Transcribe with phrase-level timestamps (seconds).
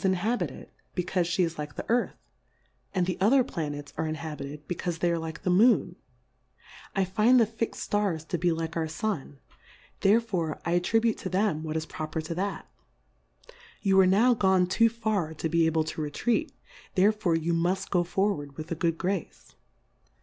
[0.03, 2.15] 141 inhabited, becaufe fhe is like tke Earth;
[2.91, 5.95] and the other Planets are inhabited, be caufe they are like the Moon;
[6.95, 9.37] I find the fixM Stars to be like our San,
[9.99, 12.67] there fore I attribute to them what is proper to that:
[13.83, 16.51] You arc now gone too far to be able to retreat,
[16.95, 19.53] therefore you muft go forward with a good Grace.